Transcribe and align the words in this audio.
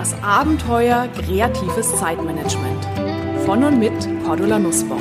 Das 0.00 0.14
Abenteuer 0.22 1.08
kreatives 1.08 1.94
Zeitmanagement. 1.98 2.86
Von 3.44 3.62
und 3.62 3.78
mit 3.78 3.92
Cordula 4.24 4.58
Nussbaum. 4.58 4.98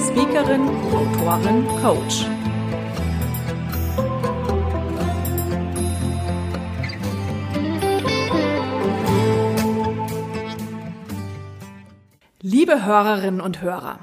Speakerin, 0.00 0.68
Autorin, 0.92 1.64
Coach. 1.80 2.26
Liebe 12.40 12.84
Hörerinnen 12.84 13.40
und 13.40 13.62
Hörer, 13.62 14.00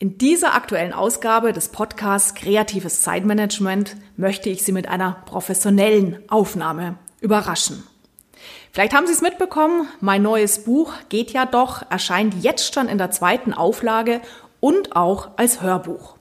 in 0.00 0.18
dieser 0.18 0.56
aktuellen 0.56 0.92
Ausgabe 0.92 1.52
des 1.52 1.68
Podcasts 1.68 2.34
Kreatives 2.34 3.02
Zeitmanagement 3.02 3.96
möchte 4.16 4.50
ich 4.50 4.64
Sie 4.64 4.72
mit 4.72 4.88
einer 4.88 5.22
professionellen 5.26 6.28
Aufnahme 6.28 6.96
überraschen. 7.20 7.84
Vielleicht 8.72 8.94
haben 8.94 9.06
Sie 9.06 9.12
es 9.12 9.20
mitbekommen, 9.20 9.86
mein 10.00 10.22
neues 10.22 10.64
Buch 10.64 10.94
geht 11.10 11.30
ja 11.32 11.44
doch, 11.44 11.82
erscheint 11.90 12.42
jetzt 12.42 12.72
schon 12.72 12.88
in 12.88 12.96
der 12.96 13.10
zweiten 13.10 13.52
Auflage 13.52 14.22
und 14.60 14.96
auch 14.96 15.32
als 15.36 15.60
Hörbuch. 15.60 16.16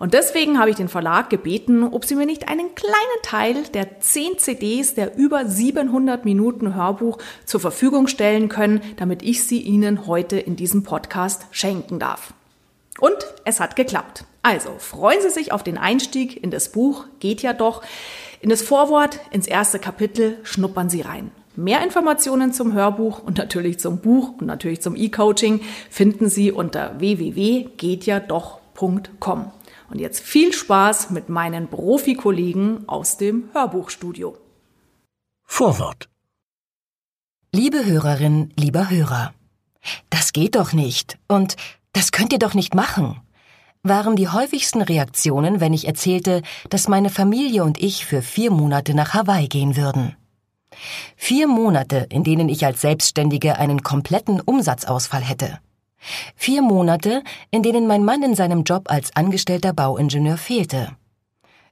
Und 0.00 0.12
deswegen 0.12 0.58
habe 0.58 0.68
ich 0.68 0.76
den 0.76 0.88
Verlag 0.88 1.30
gebeten, 1.30 1.84
ob 1.84 2.04
sie 2.04 2.16
mir 2.16 2.26
nicht 2.26 2.48
einen 2.48 2.74
kleinen 2.74 3.22
Teil 3.22 3.62
der 3.72 4.00
10 4.00 4.38
CDs 4.38 4.94
der 4.94 5.16
über 5.16 5.46
700 5.46 6.24
Minuten 6.24 6.74
Hörbuch 6.74 7.18
zur 7.44 7.60
Verfügung 7.60 8.08
stellen 8.08 8.48
können, 8.48 8.80
damit 8.96 9.22
ich 9.22 9.44
sie 9.44 9.62
Ihnen 9.62 10.08
heute 10.08 10.38
in 10.38 10.56
diesem 10.56 10.82
Podcast 10.82 11.46
schenken 11.52 12.00
darf. 12.00 12.34
Und 12.98 13.16
es 13.44 13.60
hat 13.60 13.76
geklappt. 13.76 14.24
Also 14.42 14.74
freuen 14.78 15.22
Sie 15.22 15.30
sich 15.30 15.52
auf 15.52 15.62
den 15.62 15.78
Einstieg 15.78 16.42
in 16.42 16.50
das 16.50 16.72
Buch, 16.72 17.04
geht 17.20 17.42
ja 17.42 17.52
doch. 17.52 17.82
In 18.40 18.50
das 18.50 18.62
Vorwort, 18.62 19.20
ins 19.30 19.46
erste 19.46 19.78
Kapitel 19.78 20.38
schnuppern 20.42 20.90
Sie 20.90 21.02
rein. 21.02 21.30
Mehr 21.56 21.82
Informationen 21.82 22.52
zum 22.52 22.74
Hörbuch 22.74 23.22
und 23.22 23.38
natürlich 23.38 23.80
zum 23.80 24.00
Buch 24.00 24.34
und 24.38 24.46
natürlich 24.46 24.82
zum 24.82 24.94
E-Coaching 24.94 25.62
finden 25.88 26.28
Sie 26.28 26.52
unter 26.52 27.00
www.gehtjadoch.com. 27.00 29.50
Und 29.88 29.98
jetzt 29.98 30.20
viel 30.20 30.52
Spaß 30.52 31.08
mit 31.10 31.30
meinen 31.30 31.68
Profikollegen 31.68 32.86
aus 32.86 33.16
dem 33.16 33.48
Hörbuchstudio. 33.54 34.36
Vorwort. 35.44 36.10
Liebe 37.52 37.86
Hörerin, 37.86 38.52
lieber 38.56 38.90
Hörer, 38.90 39.32
das 40.10 40.34
geht 40.34 40.56
doch 40.56 40.74
nicht 40.74 41.16
und 41.26 41.56
das 41.92 42.12
könnt 42.12 42.34
ihr 42.34 42.38
doch 42.38 42.52
nicht 42.52 42.74
machen, 42.74 43.22
waren 43.82 44.16
die 44.16 44.28
häufigsten 44.28 44.82
Reaktionen, 44.82 45.60
wenn 45.60 45.72
ich 45.72 45.86
erzählte, 45.86 46.42
dass 46.68 46.88
meine 46.88 47.08
Familie 47.08 47.64
und 47.64 47.82
ich 47.82 48.04
für 48.04 48.20
vier 48.20 48.50
Monate 48.50 48.92
nach 48.94 49.14
Hawaii 49.14 49.48
gehen 49.48 49.76
würden. 49.76 50.14
Vier 51.16 51.46
Monate, 51.46 52.06
in 52.10 52.24
denen 52.24 52.48
ich 52.48 52.64
als 52.64 52.80
Selbstständige 52.80 53.58
einen 53.58 53.82
kompletten 53.82 54.40
Umsatzausfall 54.40 55.22
hätte. 55.22 55.58
Vier 56.34 56.62
Monate, 56.62 57.22
in 57.50 57.62
denen 57.62 57.86
mein 57.86 58.04
Mann 58.04 58.22
in 58.22 58.34
seinem 58.34 58.62
Job 58.64 58.90
als 58.90 59.14
angestellter 59.16 59.72
Bauingenieur 59.72 60.36
fehlte. 60.36 60.96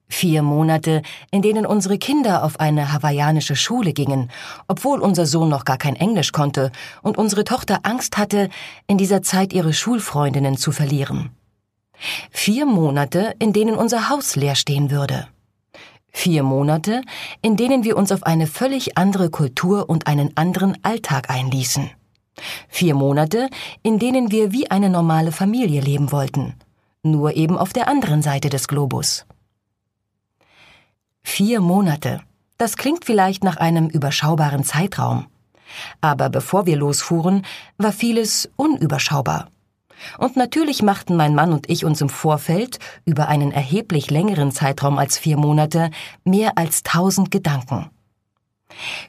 Vier 0.06 0.42
Monate, 0.42 1.02
in 1.30 1.42
denen 1.42 1.66
unsere 1.66 1.98
Kinder 1.98 2.44
auf 2.44 2.60
eine 2.60 2.92
hawaiianische 2.92 3.56
Schule 3.56 3.92
gingen, 3.92 4.30
obwohl 4.68 5.00
unser 5.00 5.26
Sohn 5.26 5.48
noch 5.48 5.64
gar 5.64 5.78
kein 5.78 5.96
Englisch 5.96 6.32
konnte 6.32 6.70
und 7.02 7.16
unsere 7.16 7.44
Tochter 7.44 7.80
Angst 7.84 8.16
hatte, 8.18 8.48
in 8.86 8.98
dieser 8.98 9.22
Zeit 9.22 9.52
ihre 9.52 9.72
Schulfreundinnen 9.72 10.56
zu 10.56 10.72
verlieren. 10.72 11.30
Vier 12.30 12.66
Monate, 12.66 13.34
in 13.38 13.52
denen 13.52 13.76
unser 13.76 14.08
Haus 14.08 14.36
leer 14.36 14.56
stehen 14.56 14.90
würde. 14.90 15.26
Vier 16.16 16.44
Monate, 16.44 17.02
in 17.42 17.56
denen 17.56 17.82
wir 17.82 17.96
uns 17.96 18.12
auf 18.12 18.22
eine 18.22 18.46
völlig 18.46 18.96
andere 18.96 19.30
Kultur 19.30 19.90
und 19.90 20.06
einen 20.06 20.34
anderen 20.36 20.78
Alltag 20.84 21.28
einließen. 21.28 21.90
Vier 22.68 22.94
Monate, 22.94 23.50
in 23.82 23.98
denen 23.98 24.30
wir 24.30 24.52
wie 24.52 24.70
eine 24.70 24.90
normale 24.90 25.32
Familie 25.32 25.80
leben 25.80 26.12
wollten, 26.12 26.54
nur 27.02 27.36
eben 27.36 27.58
auf 27.58 27.72
der 27.72 27.88
anderen 27.88 28.22
Seite 28.22 28.48
des 28.48 28.68
Globus. 28.68 29.26
Vier 31.24 31.60
Monate. 31.60 32.20
Das 32.58 32.76
klingt 32.76 33.04
vielleicht 33.04 33.42
nach 33.42 33.56
einem 33.56 33.88
überschaubaren 33.88 34.62
Zeitraum. 34.62 35.26
Aber 36.00 36.30
bevor 36.30 36.64
wir 36.64 36.76
losfuhren, 36.76 37.44
war 37.76 37.92
vieles 37.92 38.48
unüberschaubar. 38.54 39.48
Und 40.18 40.36
natürlich 40.36 40.82
machten 40.82 41.16
mein 41.16 41.34
Mann 41.34 41.52
und 41.52 41.70
ich 41.70 41.84
uns 41.84 42.00
im 42.00 42.08
Vorfeld 42.08 42.78
über 43.04 43.28
einen 43.28 43.52
erheblich 43.52 44.10
längeren 44.10 44.52
Zeitraum 44.52 44.98
als 44.98 45.18
vier 45.18 45.36
Monate 45.36 45.90
mehr 46.24 46.56
als 46.56 46.82
tausend 46.82 47.30
Gedanken. 47.30 47.90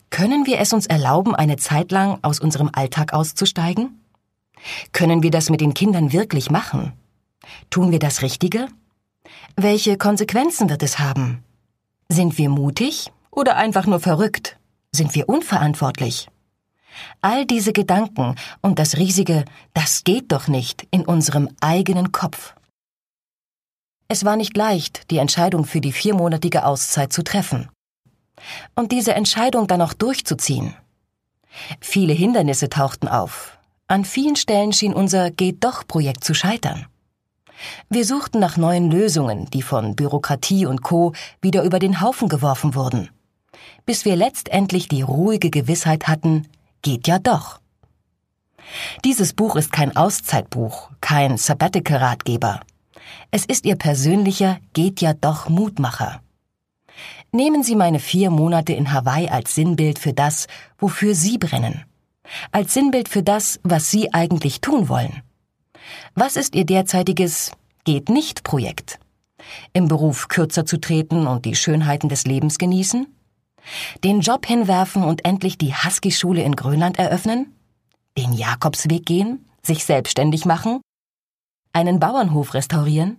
Können 0.09 0.45
wir 0.45 0.59
es 0.59 0.73
uns 0.73 0.85
erlauben, 0.85 1.35
eine 1.35 1.57
Zeit 1.57 1.91
lang 1.91 2.19
aus 2.21 2.39
unserem 2.39 2.69
Alltag 2.73 3.13
auszusteigen? 3.13 4.01
Können 4.91 5.23
wir 5.23 5.31
das 5.31 5.49
mit 5.49 5.61
den 5.61 5.73
Kindern 5.73 6.13
wirklich 6.13 6.49
machen? 6.49 6.93
Tun 7.69 7.91
wir 7.91 7.99
das 7.99 8.21
Richtige? 8.21 8.67
Welche 9.55 9.97
Konsequenzen 9.97 10.69
wird 10.69 10.83
es 10.83 10.99
haben? 10.99 11.43
Sind 12.09 12.37
wir 12.37 12.49
mutig 12.49 13.11
oder 13.31 13.55
einfach 13.55 13.85
nur 13.85 13.99
verrückt? 13.99 14.57
Sind 14.91 15.15
wir 15.15 15.27
unverantwortlich? 15.27 16.27
All 17.21 17.45
diese 17.45 17.73
Gedanken 17.73 18.35
und 18.61 18.79
das 18.79 18.97
riesige 18.97 19.45
Das 19.73 20.03
geht 20.03 20.31
doch 20.31 20.47
nicht 20.47 20.87
in 20.91 21.05
unserem 21.05 21.49
eigenen 21.61 22.11
Kopf. 22.11 22.55
Es 24.07 24.23
war 24.23 24.35
nicht 24.35 24.55
leicht, 24.55 25.09
die 25.11 25.17
Entscheidung 25.17 25.65
für 25.65 25.81
die 25.81 25.91
viermonatige 25.91 26.65
Auszeit 26.65 27.11
zu 27.11 27.23
treffen. 27.23 27.69
Und 28.75 28.91
diese 28.91 29.15
Entscheidung 29.15 29.67
dann 29.67 29.81
auch 29.81 29.93
durchzuziehen. 29.93 30.75
Viele 31.79 32.13
Hindernisse 32.13 32.69
tauchten 32.69 33.07
auf. 33.07 33.57
An 33.87 34.05
vielen 34.05 34.35
Stellen 34.35 34.73
schien 34.73 34.93
unser 34.93 35.31
Geht 35.31 35.63
doch 35.63 35.87
Projekt 35.87 36.23
zu 36.23 36.33
scheitern. 36.33 36.85
Wir 37.89 38.05
suchten 38.05 38.39
nach 38.39 38.57
neuen 38.57 38.91
Lösungen, 38.91 39.45
die 39.51 39.61
von 39.61 39.95
Bürokratie 39.95 40.65
und 40.65 40.81
Co. 40.81 41.13
wieder 41.41 41.63
über 41.63 41.79
den 41.79 42.01
Haufen 42.01 42.27
geworfen 42.27 42.75
wurden, 42.75 43.09
bis 43.85 44.03
wir 44.05 44.15
letztendlich 44.15 44.87
die 44.87 45.01
ruhige 45.01 45.49
Gewissheit 45.49 46.07
hatten, 46.07 46.47
geht 46.85 47.07
ja 47.07 47.17
doch. 47.17 47.59
Dieses 49.03 49.33
Buch 49.33 49.55
ist 49.55 49.71
kein 49.71 49.97
Auszeitbuch, 49.97 50.91
kein 51.01 51.35
Sabbatical-Ratgeber. 51.35 52.59
Es 53.31 53.43
ist 53.43 53.65
Ihr 53.65 53.75
persönlicher 53.75 54.59
Geht 54.73 55.01
ja 55.01 55.13
doch 55.13 55.49
Mutmacher. 55.49 56.21
Nehmen 57.31 57.63
Sie 57.63 57.75
meine 57.75 57.99
vier 57.99 58.29
Monate 58.29 58.73
in 58.73 58.93
Hawaii 58.93 59.29
als 59.29 59.55
Sinnbild 59.55 59.97
für 59.97 60.13
das, 60.13 60.45
wofür 60.77 61.15
Sie 61.15 61.39
brennen. 61.39 61.85
Als 62.51 62.75
Sinnbild 62.75 63.09
für 63.09 63.23
das, 63.23 63.59
was 63.63 63.89
Sie 63.89 64.13
eigentlich 64.13 64.61
tun 64.61 64.87
wollen. 64.87 65.23
Was 66.13 66.35
ist 66.35 66.53
Ihr 66.53 66.65
derzeitiges 66.65 67.51
Geht 67.83 68.09
nicht 68.09 68.43
Projekt? 68.43 68.99
Im 69.73 69.87
Beruf 69.87 70.27
kürzer 70.27 70.67
zu 70.67 70.79
treten 70.79 71.25
und 71.25 71.45
die 71.45 71.55
Schönheiten 71.55 72.09
des 72.09 72.25
Lebens 72.25 72.59
genießen? 72.59 73.07
Den 74.03 74.21
Job 74.21 74.45
hinwerfen 74.45 75.03
und 75.03 75.25
endlich 75.25 75.57
die 75.57 75.73
Husky-Schule 75.73 76.43
in 76.43 76.55
Grönland 76.55 76.99
eröffnen? 76.99 77.53
Den 78.17 78.33
Jakobsweg 78.33 79.05
gehen? 79.05 79.49
Sich 79.61 79.85
selbstständig 79.85 80.45
machen? 80.45 80.81
Einen 81.73 81.99
Bauernhof 81.99 82.53
restaurieren? 82.53 83.17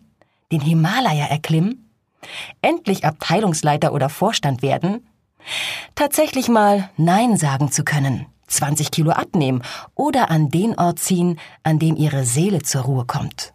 Den 0.52 0.60
Himalaya 0.60 1.26
erklimmen? 1.26 1.90
Endlich 2.62 3.04
Abteilungsleiter 3.04 3.92
oder 3.92 4.08
Vorstand 4.08 4.62
werden? 4.62 5.06
Tatsächlich 5.94 6.48
mal 6.48 6.90
Nein 6.96 7.36
sagen 7.36 7.70
zu 7.70 7.84
können, 7.84 8.26
20 8.46 8.90
Kilo 8.90 9.10
abnehmen 9.10 9.62
oder 9.94 10.30
an 10.30 10.48
den 10.48 10.78
Ort 10.78 10.98
ziehen, 10.98 11.38
an 11.62 11.78
dem 11.78 11.96
ihre 11.96 12.24
Seele 12.24 12.62
zur 12.62 12.82
Ruhe 12.82 13.04
kommt. 13.04 13.52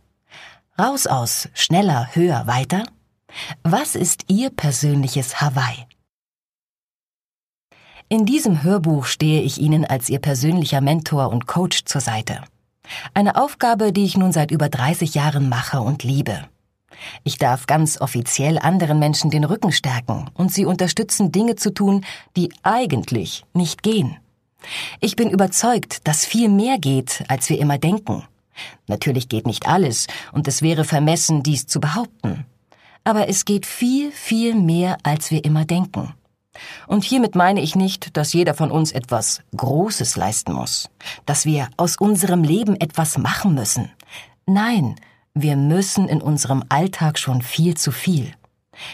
Raus 0.79 1.08
aus, 1.08 1.50
schneller, 1.53 2.09
höher, 2.13 2.47
weiter? 2.47 2.84
Was 3.63 3.96
ist 3.96 4.25
Ihr 4.28 4.50
persönliches 4.50 5.41
Hawaii? 5.41 5.85
In 8.11 8.25
diesem 8.25 8.61
Hörbuch 8.61 9.05
stehe 9.05 9.41
ich 9.41 9.58
Ihnen 9.58 9.85
als 9.85 10.09
Ihr 10.09 10.19
persönlicher 10.19 10.81
Mentor 10.81 11.29
und 11.29 11.47
Coach 11.47 11.85
zur 11.85 12.02
Seite. 12.02 12.41
Eine 13.13 13.41
Aufgabe, 13.41 13.93
die 13.93 14.03
ich 14.03 14.17
nun 14.17 14.34
seit 14.34 14.52
über 14.52 14.67
30 14.67 15.16
Jahren 15.16 15.47
mache 15.47 15.79
und 15.79 16.03
liebe. 16.03 16.41
Ich 17.23 17.37
darf 17.37 17.67
ganz 17.67 18.02
offiziell 18.02 18.59
anderen 18.59 18.99
Menschen 18.99 19.31
den 19.31 19.46
Rücken 19.46 19.72
stärken 19.72 20.29
und 20.34 20.52
sie 20.52 20.66
unterstützen, 20.66 21.31
Dinge 21.31 21.55
zu 21.55 21.73
tun, 21.73 22.03
die 22.35 22.52
eigentlich 22.63 23.46
nicht 23.53 23.81
gehen. 23.81 24.17
Ich 24.99 25.16
bin 25.16 25.29
überzeugt, 25.29 26.05
dass 26.05 26.25
viel 26.25 26.49
mehr 26.49 26.79
geht, 26.79 27.23
als 27.29 27.49
wir 27.49 27.59
immer 27.59 27.78
denken. 27.78 28.23
Natürlich 28.87 29.29
geht 29.29 29.47
nicht 29.47 29.69
alles, 29.69 30.08
und 30.34 30.49
es 30.49 30.61
wäre 30.61 30.84
vermessen, 30.84 31.43
dies 31.43 31.66
zu 31.66 31.79
behaupten. 31.79 32.46
Aber 33.05 33.29
es 33.29 33.46
geht 33.46 33.66
viel, 33.66 34.11
viel 34.11 34.53
mehr, 34.53 34.97
als 35.03 35.31
wir 35.31 35.46
immer 35.46 35.63
denken. 35.63 36.13
Und 36.87 37.03
hiermit 37.03 37.35
meine 37.35 37.61
ich 37.61 37.75
nicht, 37.75 38.17
dass 38.17 38.33
jeder 38.33 38.53
von 38.53 38.71
uns 38.71 38.91
etwas 38.91 39.41
Großes 39.55 40.15
leisten 40.15 40.53
muss, 40.53 40.89
dass 41.25 41.45
wir 41.45 41.69
aus 41.77 41.95
unserem 41.97 42.43
Leben 42.43 42.75
etwas 42.79 43.17
machen 43.17 43.53
müssen. 43.53 43.91
Nein, 44.45 44.95
wir 45.33 45.55
müssen 45.55 46.07
in 46.07 46.21
unserem 46.21 46.63
Alltag 46.69 47.17
schon 47.17 47.41
viel 47.41 47.75
zu 47.77 47.91
viel. 47.91 48.33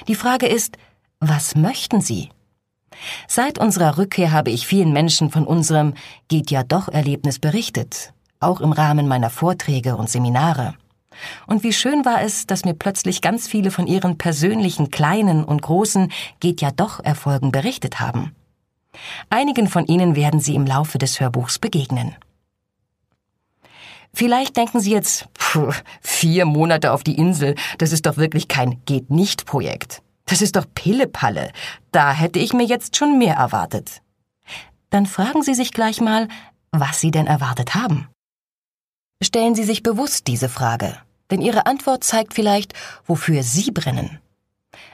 Die 0.08 0.16
Frage 0.16 0.48
ist, 0.48 0.78
was 1.20 1.56
möchten 1.56 2.02
Sie? 2.02 2.30
Seit 3.28 3.58
unserer 3.58 3.98
Rückkehr 3.98 4.32
habe 4.32 4.52
ich 4.52 4.68
vielen 4.68 4.94
Menschen 4.94 5.32
von 5.32 5.46
unserem 5.46 5.94
Geht 6.28 6.52
ja 6.52 6.64
doch 6.64 6.88
Erlebnis 6.88 7.40
berichtet, 7.40 8.14
auch 8.40 8.62
im 8.62 8.72
Rahmen 8.72 9.08
meiner 9.08 9.30
Vorträge 9.30 9.98
und 9.98 10.10
Seminare. 10.10 10.76
Und 11.46 11.64
wie 11.64 11.74
schön 11.74 12.06
war 12.06 12.22
es, 12.22 12.48
dass 12.48 12.66
mir 12.66 12.74
plötzlich 12.74 13.22
ganz 13.22 13.48
viele 13.48 13.72
von 13.72 13.88
ihren 13.88 14.18
persönlichen 14.18 14.92
kleinen 14.92 15.44
und 15.44 15.62
großen 15.62 16.12
Geht 16.40 16.62
ja 16.62 16.72
doch 16.72 17.04
Erfolgen 17.04 17.52
berichtet 17.52 18.00
haben. 18.00 18.36
Einigen 19.30 19.68
von 19.68 19.86
ihnen 19.86 20.16
werden 20.16 20.40
Sie 20.40 20.56
im 20.56 20.66
Laufe 20.66 20.98
des 20.98 21.20
Hörbuchs 21.20 21.60
begegnen. 21.60 22.16
Vielleicht 24.14 24.58
denken 24.58 24.80
Sie 24.80 24.92
jetzt, 24.92 25.28
pff, 25.38 25.84
vier 26.02 26.46
Monate 26.46 26.92
auf 26.92 27.04
die 27.04 27.18
Insel, 27.18 27.56
das 27.78 27.92
ist 27.92 28.06
doch 28.06 28.18
wirklich 28.18 28.48
kein 28.48 28.84
Geht-nicht-Projekt. 28.86 30.02
Das 30.26 30.42
ist 30.42 30.56
doch 30.56 30.66
Pillepalle. 30.74 31.52
Da 31.92 32.14
hätte 32.14 32.40
ich 32.40 32.54
mir 32.54 32.66
jetzt 32.66 32.98
schon 32.98 33.18
mehr 33.18 33.36
erwartet. 33.36 34.02
Dann 34.90 35.06
fragen 35.06 35.44
Sie 35.44 35.54
sich 35.54 35.72
gleich 35.72 36.02
mal, 36.02 36.28
was 36.72 37.00
Sie 37.00 37.12
denn 37.12 37.28
erwartet 37.28 37.76
haben. 37.76 38.08
Stellen 39.22 39.56
Sie 39.56 39.64
sich 39.64 39.84
bewusst 39.84 40.28
diese 40.28 40.50
Frage, 40.50 40.98
denn 41.32 41.42
Ihre 41.42 41.66
Antwort 41.66 42.04
zeigt 42.04 42.34
vielleicht, 42.34 42.74
wofür 43.06 43.44
Sie 43.44 43.72
brennen. 43.72 44.20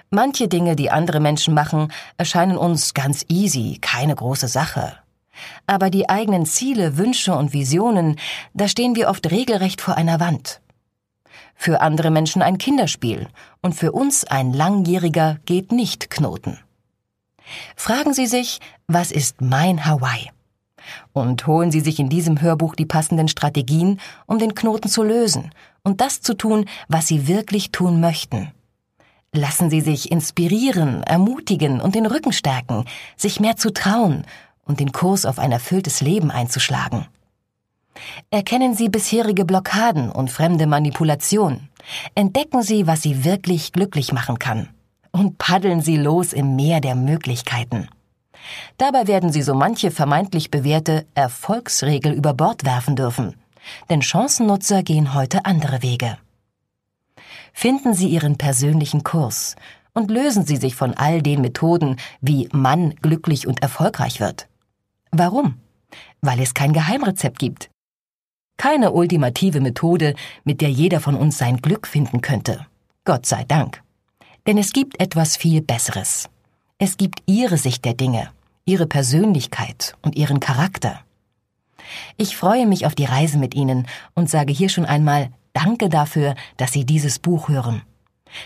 Manche 0.09 0.47
Dinge, 0.47 0.75
die 0.75 0.91
andere 0.91 1.19
Menschen 1.19 1.53
machen, 1.53 1.91
erscheinen 2.17 2.57
uns 2.57 2.93
ganz 2.93 3.25
easy, 3.29 3.79
keine 3.81 4.15
große 4.15 4.47
Sache. 4.47 4.97
Aber 5.65 5.89
die 5.89 6.07
eigenen 6.09 6.45
Ziele, 6.45 6.97
Wünsche 6.97 7.35
und 7.35 7.53
Visionen, 7.53 8.19
da 8.53 8.67
stehen 8.67 8.95
wir 8.95 9.09
oft 9.09 9.31
regelrecht 9.31 9.81
vor 9.81 9.97
einer 9.97 10.19
Wand. 10.19 10.61
Für 11.55 11.81
andere 11.81 12.11
Menschen 12.11 12.41
ein 12.41 12.57
Kinderspiel 12.57 13.27
und 13.61 13.73
für 13.73 13.91
uns 13.91 14.23
ein 14.23 14.53
langjähriger 14.53 15.39
geht 15.45 15.71
nicht 15.71 16.09
Knoten. 16.09 16.59
Fragen 17.75 18.13
Sie 18.13 18.27
sich, 18.27 18.59
was 18.87 19.11
ist 19.11 19.41
mein 19.41 19.85
Hawaii? 19.85 20.29
Und 21.13 21.45
holen 21.47 21.71
Sie 21.71 21.79
sich 21.79 21.99
in 21.99 22.09
diesem 22.09 22.41
Hörbuch 22.41 22.75
die 22.75 22.85
passenden 22.85 23.27
Strategien, 23.27 23.99
um 24.25 24.39
den 24.39 24.55
Knoten 24.55 24.89
zu 24.89 25.03
lösen 25.03 25.51
und 25.83 26.01
das 26.01 26.21
zu 26.21 26.33
tun, 26.35 26.65
was 26.87 27.07
Sie 27.07 27.27
wirklich 27.27 27.71
tun 27.71 27.99
möchten. 27.99 28.51
Lassen 29.33 29.69
Sie 29.69 29.81
sich 29.81 30.11
inspirieren, 30.11 31.03
ermutigen 31.03 31.81
und 31.81 31.95
den 31.95 32.05
Rücken 32.05 32.33
stärken, 32.33 32.85
sich 33.17 33.39
mehr 33.39 33.57
zu 33.57 33.73
trauen 33.73 34.25
und 34.65 34.79
den 34.79 34.91
Kurs 34.91 35.25
auf 35.25 35.39
ein 35.39 35.51
erfülltes 35.51 36.01
Leben 36.01 36.29
einzuschlagen. 36.29 37.07
Erkennen 38.29 38.75
Sie 38.75 38.89
bisherige 38.89 39.45
Blockaden 39.45 40.11
und 40.11 40.31
fremde 40.31 40.67
Manipulation. 40.67 41.69
Entdecken 42.15 42.61
Sie, 42.61 42.87
was 42.87 43.01
Sie 43.01 43.23
wirklich 43.23 43.71
glücklich 43.71 44.13
machen 44.13 44.39
kann. 44.39 44.69
Und 45.11 45.37
paddeln 45.37 45.81
Sie 45.81 45.97
los 45.97 46.33
im 46.33 46.55
Meer 46.55 46.81
der 46.81 46.95
Möglichkeiten. 46.95 47.87
Dabei 48.77 49.07
werden 49.07 49.31
Sie 49.31 49.41
so 49.41 49.53
manche 49.53 49.91
vermeintlich 49.91 50.51
bewährte 50.51 51.05
Erfolgsregel 51.15 52.13
über 52.13 52.33
Bord 52.33 52.65
werfen 52.65 52.95
dürfen. 52.95 53.35
Denn 53.89 54.01
Chancennutzer 54.01 54.83
gehen 54.83 55.13
heute 55.13 55.45
andere 55.45 55.81
Wege. 55.81 56.17
Finden 57.53 57.93
Sie 57.93 58.07
Ihren 58.07 58.37
persönlichen 58.37 59.03
Kurs 59.03 59.55
und 59.93 60.09
lösen 60.09 60.45
Sie 60.45 60.57
sich 60.57 60.75
von 60.75 60.93
all 60.95 61.21
den 61.21 61.41
Methoden, 61.41 61.97
wie 62.19 62.49
Mann 62.51 62.95
glücklich 63.01 63.47
und 63.47 63.61
erfolgreich 63.61 64.19
wird. 64.19 64.47
Warum? 65.11 65.59
Weil 66.21 66.41
es 66.41 66.53
kein 66.53 66.73
Geheimrezept 66.73 67.37
gibt. 67.39 67.69
Keine 68.57 68.91
ultimative 68.91 69.61
Methode, 69.61 70.15
mit 70.43 70.61
der 70.61 70.69
jeder 70.69 70.99
von 70.99 71.15
uns 71.15 71.37
sein 71.37 71.57
Glück 71.57 71.87
finden 71.87 72.21
könnte. 72.21 72.65
Gott 73.05 73.25
sei 73.25 73.43
Dank. 73.43 73.83
Denn 74.47 74.57
es 74.57 74.73
gibt 74.73 74.99
etwas 74.99 75.37
viel 75.37 75.61
Besseres. 75.61 76.29
Es 76.85 76.97
gibt 76.97 77.23
Ihre 77.27 77.55
Sicht 77.55 77.85
der 77.85 77.93
Dinge, 77.93 78.29
Ihre 78.65 78.87
Persönlichkeit 78.87 79.95
und 80.01 80.17
Ihren 80.17 80.41
Charakter. 80.41 80.99
Ich 82.17 82.35
freue 82.35 82.67
mich 82.67 82.85
auf 82.85 82.93
die 82.93 83.05
Reise 83.05 83.37
mit 83.37 83.55
Ihnen 83.55 83.87
und 84.15 84.29
sage 84.29 84.51
hier 84.51 84.67
schon 84.67 84.83
einmal 84.83 85.29
Danke 85.53 85.87
dafür, 85.87 86.35
dass 86.57 86.73
Sie 86.73 86.83
dieses 86.83 87.19
Buch 87.19 87.47
hören. 87.47 87.83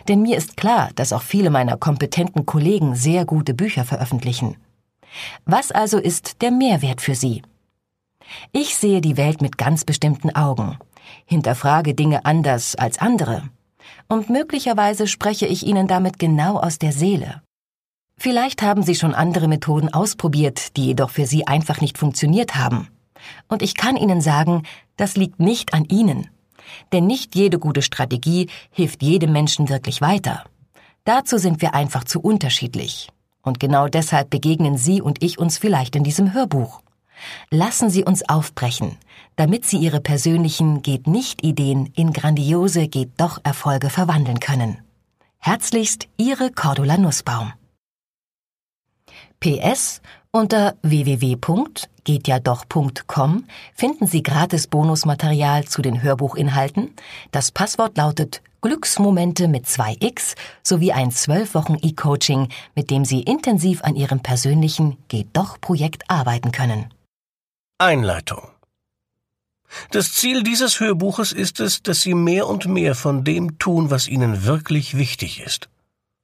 Denn 0.07 0.22
mir 0.22 0.38
ist 0.38 0.56
klar, 0.56 0.92
dass 0.94 1.13
auch 1.13 1.24
viele 1.24 1.50
meiner 1.50 1.78
kompetenten 1.78 2.45
Kollegen 2.45 2.94
sehr 2.94 3.25
gute 3.25 3.56
Bücher 3.56 3.86
veröffentlichen. 3.86 4.56
Was 5.45 5.72
also 5.72 5.98
ist 5.98 6.44
der 6.44 6.51
Mehrwert 6.51 7.01
für 7.01 7.16
Sie? 7.16 7.42
Ich 8.51 8.75
sehe 8.75 9.01
die 9.01 9.18
Welt 9.18 9.42
mit 9.42 9.57
ganz 9.57 9.84
bestimmten 9.84 10.30
Augen, 10.36 10.78
hinterfrage 11.25 11.95
Dinge 11.95 12.24
anders 12.24 12.75
als 12.75 13.00
andere, 13.00 13.50
und 14.07 14.30
möglicherweise 14.30 15.07
spreche 15.07 15.48
ich 15.48 15.66
Ihnen 15.66 15.88
damit 15.88 16.19
genau 16.19 16.60
aus 16.60 16.78
der 16.78 16.92
Seele. 16.92 17.42
Vielleicht 18.19 18.63
haben 18.63 18.81
Sie 18.81 18.95
schon 18.95 19.13
andere 19.13 19.47
Methoden 19.47 19.93
ausprobiert, 19.93 20.75
die 20.75 20.87
jedoch 20.87 21.11
für 21.11 21.27
Sie 21.27 21.45
einfach 21.45 21.81
nicht 21.81 21.97
funktioniert 21.97 22.55
haben. 22.55 22.87
Und 23.47 23.61
ich 23.61 23.75
kann 23.75 23.95
Ihnen 23.95 24.21
sagen, 24.21 24.63
das 24.95 25.15
liegt 25.15 25.39
nicht 25.39 25.73
an 25.73 25.85
Ihnen. 25.85 26.29
Denn 26.91 27.05
nicht 27.05 27.35
jede 27.35 27.59
gute 27.59 27.81
Strategie 27.81 28.49
hilft 28.71 29.03
jedem 29.03 29.31
Menschen 29.31 29.69
wirklich 29.69 30.01
weiter. 30.01 30.43
Dazu 31.05 31.37
sind 31.37 31.61
wir 31.61 31.73
einfach 31.73 32.03
zu 32.03 32.19
unterschiedlich. 32.19 33.09
Und 33.43 33.59
genau 33.59 33.87
deshalb 33.87 34.29
begegnen 34.29 34.77
Sie 34.77 35.01
und 35.01 35.23
ich 35.23 35.37
uns 35.37 35.57
vielleicht 35.57 35.95
in 35.95 36.03
diesem 36.03 36.33
Hörbuch. 36.33 36.81
Lassen 37.49 37.89
Sie 37.89 38.03
uns 38.03 38.27
aufbrechen, 38.27 38.97
damit 39.35 39.65
Sie 39.65 39.77
Ihre 39.77 40.01
persönlichen 40.01 40.81
Geht 40.81 41.07
nicht 41.07 41.43
Ideen 41.43 41.91
in 41.95 42.13
grandiose 42.13 42.87
Geht 42.87 43.11
doch 43.17 43.39
Erfolge 43.43 43.89
verwandeln 43.89 44.39
können. 44.39 44.79
Herzlichst 45.37 46.07
Ihre 46.17 46.51
Cordula 46.51 46.97
Nussbaum. 46.97 47.53
PS 49.39 50.01
unter 50.31 50.75
www.gehtjadoch.com 50.81 53.45
finden 53.74 54.07
Sie 54.07 54.24
gratis 54.24 54.68
Bonusmaterial 54.68 55.66
zu 55.66 55.81
den 55.81 56.01
Hörbuchinhalten. 56.01 56.94
Das 57.31 57.51
Passwort 57.51 57.98
lautet 57.98 58.42
Glücksmomente 58.62 59.48
mit 59.48 59.66
2x 59.66 60.36
sowie 60.63 60.92
ein 60.92 61.12
12 61.12 61.54
Wochen 61.54 61.78
E-Coaching, 61.81 62.50
mit 62.75 62.92
dem 62.92 63.06
Sie 63.06 63.22
intensiv 63.22 63.84
an 63.84 63.95
Ihrem 63.95 64.22
persönlichen 64.22 64.98
Geht 65.07 65.28
doch 65.34 65.62
Projekt 65.62 66.10
arbeiten 66.10 66.51
können. 66.51 66.94
Einleitung 67.78 68.42
Das 69.92 70.13
Ziel 70.13 70.44
dieses 70.44 70.80
Hörbuches 70.80 71.31
ist 71.31 71.60
es, 71.60 71.84
dass 71.84 72.01
Sie 72.01 72.13
mehr 72.13 72.48
und 72.48 72.68
mehr 72.68 72.95
von 72.95 73.24
dem 73.24 73.60
tun, 73.60 73.92
was 73.92 74.07
Ihnen 74.07 74.45
wirklich 74.45 74.98
wichtig 74.98 75.42
ist. 75.42 75.69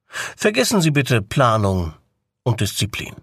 Vergessen 0.08 0.80
Sie 0.80 0.90
bitte 0.90 1.22
Planung 1.22 1.94
und 2.44 2.60
Disziplin. 2.60 3.14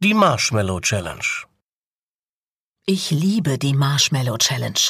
Die 0.00 0.14
Marshmallow 0.14 0.80
Challenge. 0.80 1.24
Ich 2.86 3.10
liebe 3.10 3.58
die 3.58 3.74
Marshmallow 3.74 4.38
Challenge. 4.38 4.80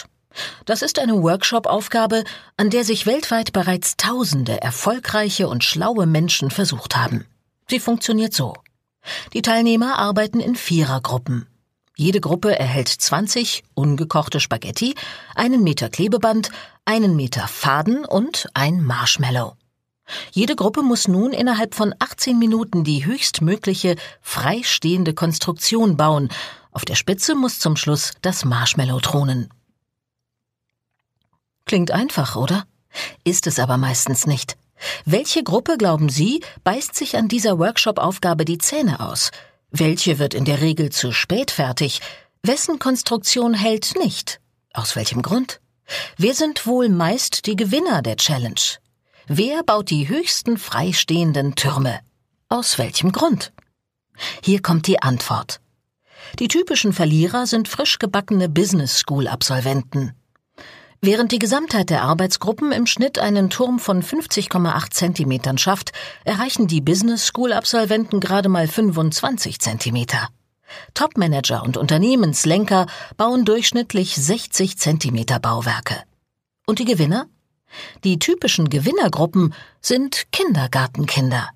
Das 0.66 0.83
ist 0.83 0.99
eine 0.99 1.23
Workshop-Aufgabe, 1.23 2.25
an 2.56 2.71
der 2.71 2.85
sich 2.85 3.06
weltweit 3.06 3.52
bereits 3.52 3.97
tausende 3.97 4.61
erfolgreiche 4.61 5.49
und 5.49 5.64
schlaue 5.64 6.06
Menschen 6.06 6.50
versucht 6.50 6.97
haben. 6.97 7.25
Sie 7.68 7.80
funktioniert 7.80 8.35
so. 8.35 8.54
Die 9.33 9.42
Teilnehmer 9.42 9.99
arbeiten 9.99 10.40
in 10.40 10.56
Vierergruppen. 10.56 11.47
Jede 11.97 12.21
Gruppe 12.21 12.59
erhält 12.59 12.88
20 12.88 13.62
ungekochte 13.75 14.40
Spaghetti, 14.40 14.97
einen 15.35 15.62
Meter 15.62 15.88
Klebeband, 15.88 16.50
einen 16.85 17.14
Meter 17.14 17.47
Faden 17.47 18.04
und 18.04 18.49
ein 18.52 18.83
Marshmallow. 18.83 19.56
Jede 20.32 20.56
Gruppe 20.56 20.82
muss 20.82 21.08
nun 21.08 21.32
innerhalb 21.32 21.75
von 21.75 21.94
18 21.99 22.38
Minuten 22.38 22.84
die 22.84 23.04
höchstmögliche 23.04 23.96
freistehende 24.20 25.14
Konstruktion 25.14 25.96
bauen. 25.96 26.28
Auf 26.73 26.84
der 26.84 26.94
Spitze 26.94 27.34
muss 27.34 27.58
zum 27.58 27.76
Schluss 27.76 28.12
das 28.23 28.44
Marshmallow 28.44 29.00
thronen. 29.00 29.49
Klingt 31.66 31.90
einfach, 31.90 32.37
oder? 32.37 32.64
Ist 33.25 33.46
es 33.46 33.58
aber 33.58 33.76
meistens 33.76 34.26
nicht. 34.26 34.56
Welche 35.04 35.42
Gruppe, 35.42 35.76
glauben 35.78 36.08
Sie, 36.08 36.42
beißt 36.62 36.94
sich 36.94 37.16
an 37.16 37.28
dieser 37.28 37.58
Workshop-Aufgabe 37.58 38.44
die 38.44 38.58
Zähne 38.58 39.00
aus? 39.00 39.30
Welche 39.70 40.18
wird 40.18 40.34
in 40.34 40.44
der 40.44 40.61
Regel 40.61 40.90
zu 40.90 41.12
spät 41.12 41.50
fertig? 41.50 42.00
Wessen 42.42 42.78
Konstruktion 42.78 43.54
hält 43.54 43.94
nicht? 43.96 44.40
Aus 44.73 44.96
welchem 44.96 45.23
Grund? 45.23 45.61
Wer 46.16 46.34
sind 46.34 46.66
wohl 46.66 46.88
meist 46.88 47.46
die 47.46 47.56
Gewinner 47.56 48.02
der 48.02 48.16
Challenge? 48.16 48.61
Wer 49.26 49.62
baut 49.62 49.88
die 49.88 50.07
höchsten 50.09 50.59
freistehenden 50.59 51.54
Türme? 51.54 52.00
Aus 52.50 52.76
welchem 52.76 53.11
Grund? 53.11 53.54
Hier 54.43 54.61
kommt 54.61 54.87
die 54.87 55.00
Antwort. 55.00 55.61
Die 56.38 56.49
typischen 56.49 56.93
Verlierer 56.93 57.47
sind 57.47 57.69
frisch 57.69 57.99
gebackene 57.99 58.50
Business 58.50 58.99
School 58.99 59.26
Absolventen. 59.26 60.12
Während 61.00 61.33
die 61.33 61.38
Gesamtheit 61.38 61.88
der 61.88 62.02
Arbeitsgruppen 62.02 62.71
im 62.71 62.85
Schnitt 62.85 63.19
einen 63.19 63.49
Turm 63.49 63.78
von 63.78 64.02
50,8 64.02 64.90
Zentimetern 64.90 65.57
schafft, 65.57 65.93
erreichen 66.25 66.66
die 66.66 66.83
Business 66.83 67.25
School 67.25 67.54
Absolventen 67.54 68.21
gerade 68.21 68.50
mal 68.50 68.69
25 68.69 69.59
Zentimeter. 69.59 70.28
Topmanager 70.93 71.62
und 71.62 71.78
Unternehmenslenker 71.78 72.87
bauen 73.16 73.47
durchschnittlich 73.47 74.16
60 74.16 74.78
Zentimeter 74.78 75.40
Bauwerke. 75.40 76.02
Und 76.66 76.78
die 76.78 76.85
Gewinner? 76.85 77.26
Die 78.04 78.19
typischen 78.19 78.69
Gewinnergruppen 78.69 79.54
sind 79.81 80.25
Kindergartenkinder. 80.33 81.50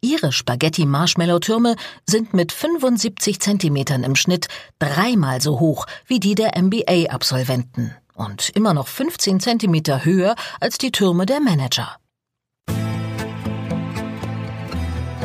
Ihre 0.00 0.32
Spaghetti-Marshmallow-Türme 0.32 1.76
sind 2.06 2.34
mit 2.34 2.52
75 2.52 3.40
Zentimetern 3.40 4.04
im 4.04 4.16
Schnitt 4.16 4.48
dreimal 4.78 5.40
so 5.40 5.60
hoch 5.60 5.86
wie 6.06 6.20
die 6.20 6.34
der 6.34 6.60
MBA-Absolventen 6.60 7.94
und 8.14 8.50
immer 8.50 8.74
noch 8.74 8.88
15 8.88 9.40
Zentimeter 9.40 10.04
höher 10.04 10.34
als 10.60 10.78
die 10.78 10.92
Türme 10.92 11.26
der 11.26 11.40
Manager. 11.40 11.96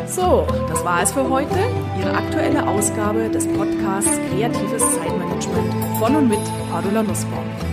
So, 0.08 0.46
das 0.70 0.84
war 0.84 1.01
es 1.01 1.12
für 1.12 1.27
heute. 1.27 1.58
Ihre 2.00 2.13
aktuelle 2.13 2.68
Ausgabe 2.68 3.30
des 3.30 3.48
Podcasts 3.48 4.20
Kreatives 4.30 4.84
Zeitmanagement 4.96 5.74
von 5.98 6.15
und 6.15 6.30
mit 6.30 6.39
Cordula 6.70 7.01
Nussbaum. 7.01 7.73